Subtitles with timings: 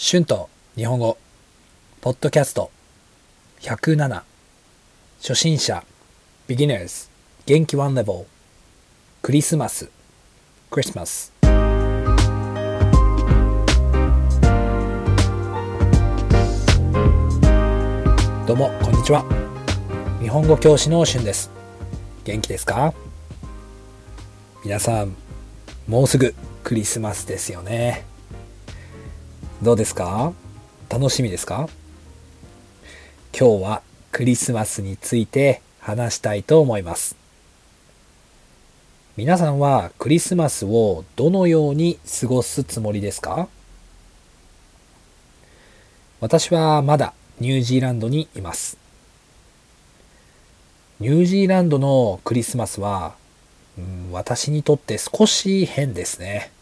[0.00, 1.18] 春と日本語。
[2.00, 2.70] ポッドキャスト。
[3.62, 4.22] 107
[5.20, 5.82] 初心者。
[6.46, 7.10] beginners
[7.46, 8.26] 元気 one level
[9.22, 9.90] クリスマス。
[10.70, 11.32] Christmas
[18.46, 19.24] どうもこんにちは。
[20.22, 21.50] 日本語教師の春です。
[22.22, 22.94] 元気ですか？
[24.64, 25.16] 皆さん
[25.88, 28.06] もうすぐクリスマスですよね。
[29.60, 30.32] どうですか？
[30.88, 31.68] 楽しみですか？
[33.36, 37.16] 今日はクリスマスについて話したいと思います。
[39.16, 43.48] 皆さんはクリスマスをどのように過ごすつもりですか？
[46.20, 48.78] 私はまだニュージーランドにいます。
[51.00, 53.16] ニュージーランドのクリスマスは、
[53.76, 56.52] うん、私にとって少し変ですね。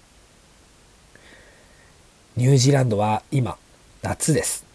[2.37, 3.57] ニュージーランドは今、
[4.03, 4.67] 夏です。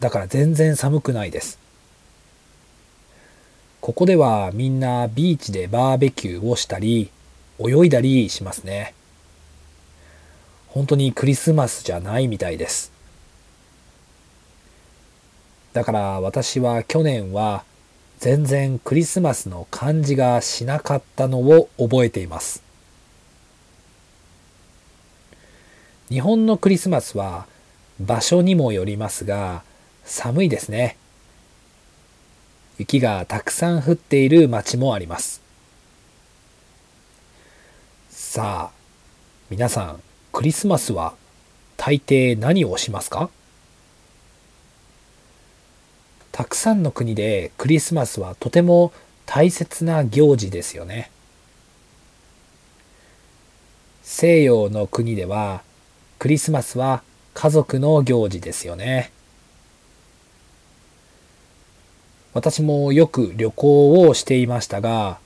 [0.00, 1.60] だから全然寒くないです。
[3.80, 7.12] ここではみんなビーチでバーベキューをしたり、
[7.60, 8.94] 泳いだりしますね。
[10.66, 12.90] 本当にクリスマスじゃないみたいです。
[15.72, 17.62] だから私は去年は
[18.18, 22.69] 全然クリスマスの感じがしなかったのを覚えています。
[26.10, 27.46] 日本のクリスマスは
[28.00, 29.62] 場所にもよりますが
[30.04, 30.96] 寒いですね。
[32.78, 35.40] 雪がたくさん降っている街もあります。
[38.08, 38.76] さあ、
[39.50, 41.14] 皆さん、クリスマスは
[41.76, 43.30] 大抵何をしますか？
[46.32, 48.92] たくさんの国でクリスマスはとても
[49.26, 51.12] 大切な行事ですよね。
[54.02, 55.62] 西洋の国では
[56.20, 59.10] クリスマスは家族の行事ですよね。
[62.34, 65.18] 私もよく旅行をしていましたが、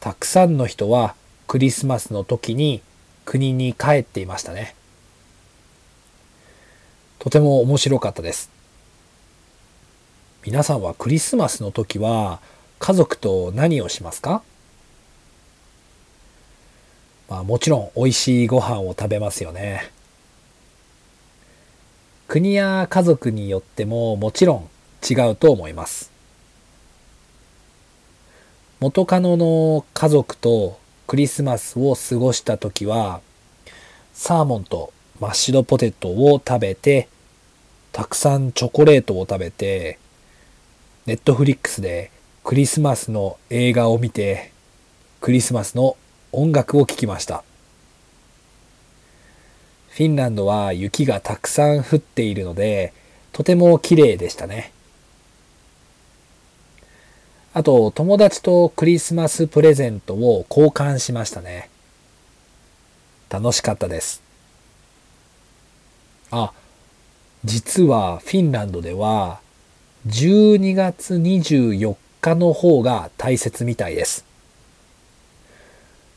[0.00, 1.14] たくさんの人は
[1.46, 2.82] クリスマスの時に
[3.24, 4.74] 国に帰っていましたね。
[7.20, 8.50] とても面白かったです。
[10.44, 12.40] 皆さんはクリスマスの時は
[12.80, 14.42] 家族と何をしますか？
[17.28, 19.94] まあもちろん美味しいご飯を食べますよね。
[22.28, 24.68] 国や家族によってももちろん
[25.08, 26.10] 違うと思います。
[28.80, 33.20] 元カノの家族とクリスマスを過ごした時は
[34.12, 37.08] サーモンとマッシュドポテトを食べて
[37.92, 39.98] たくさんチョコレートを食べて
[41.06, 42.10] ネットフリックスで
[42.44, 44.52] クリスマスの映画を見て
[45.20, 45.96] クリスマスの
[46.32, 47.45] 音楽を聴きました。
[49.96, 52.92] フィンランドは雪がたくさん降っているので、
[53.32, 54.70] とても綺麗でしたね。
[57.54, 61.70] あと、友達とクリスマスプレゼントを交換しましたね。
[63.30, 64.20] 楽しかったです。
[66.30, 66.52] あ、
[67.46, 69.40] 実はフィンランドでは
[70.08, 74.26] 12月24日の方が大切みたいです。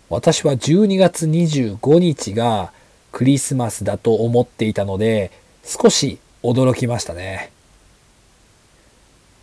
[0.10, 2.74] 私は12月25日が
[3.20, 5.32] クリスマスだと思っていたので、
[5.66, 7.52] 少し驚きましたね。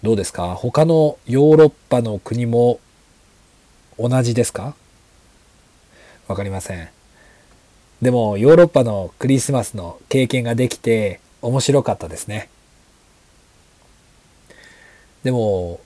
[0.03, 0.55] どうですか？
[0.55, 2.81] 他のヨーロッパの国も
[3.99, 4.75] 同じですか？
[6.27, 6.89] わかりません。
[8.01, 12.49] でもヨーロッパのクリスマスの経験ができて面白かったですね。
[15.23, 15.81] でも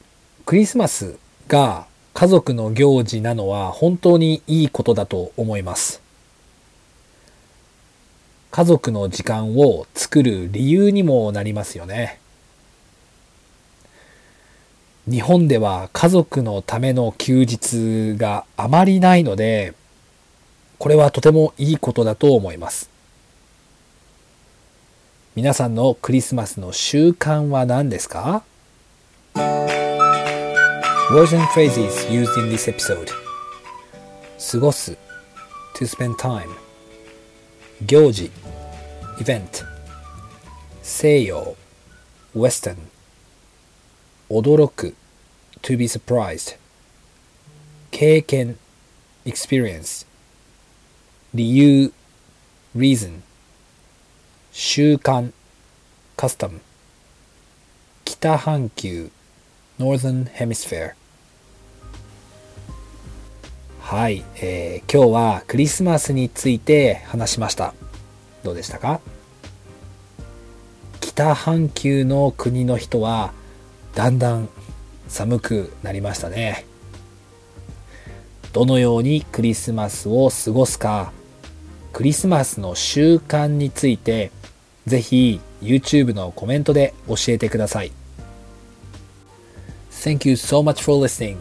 [0.46, 1.18] クリスマス
[1.48, 5.99] が家族の行事なのは本当にいいことだと思います。
[8.50, 12.18] 家族の時間を作る理由にもなりますよね。
[15.08, 19.74] 日本では家族のための休日があまりないので、
[20.78, 22.90] これはとてもいいことだと思います。
[25.36, 28.42] 皆さんのクリスマスの習慣は何ですか
[31.12, 33.08] ？Words and phrases used in this episode
[34.50, 34.96] 過ごす
[35.76, 36.69] to spend time
[37.86, 38.30] 行事
[39.18, 39.64] event
[40.82, 41.56] 西洋
[42.34, 42.76] western
[44.28, 44.94] 驚く
[45.62, 46.56] to be surprised
[47.90, 48.56] 経験
[49.24, 50.02] experience
[51.32, 51.90] 理由
[52.76, 53.22] reason
[54.52, 55.32] 習慣
[56.16, 56.60] custom
[58.04, 59.08] 北半球
[59.78, 60.94] northern hemisphere
[63.90, 67.74] はい、えー、今日はクリスマスについて話しました。
[68.44, 69.00] どうでしたか？
[71.00, 73.32] 北半球の国の人は
[73.96, 74.48] だんだん
[75.08, 76.66] 寒くなりましたね
[78.52, 81.10] どのようにクリスマスを過ごすか？
[81.92, 84.30] クリスマスの習慣について
[84.86, 87.90] ぜひ YouTube のコメントで教えてください
[89.90, 91.38] Thank you so much for listening.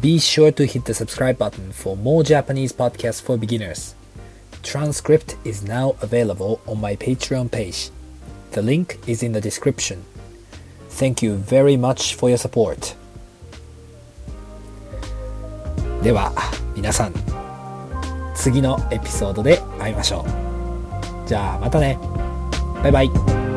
[0.00, 3.94] Be sure to hit the subscribe button for more Japanese podcasts for beginners.
[4.62, 7.90] Transcript is now available on my Patreon page.
[8.52, 10.04] The link is in the description.
[10.88, 12.96] Thank you very much for your support.
[16.02, 16.32] では
[16.76, 17.14] 皆さん
[18.34, 20.26] 次のエピソードで会いましょ
[21.24, 21.28] う。
[21.28, 21.98] じゃあまたね。
[22.82, 23.47] バイバイ。